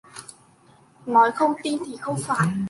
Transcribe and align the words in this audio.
Nói 1.05 1.31
không 1.31 1.53
tin 1.63 1.77
thì 1.85 1.97
không 1.97 2.15
phải 2.25 2.47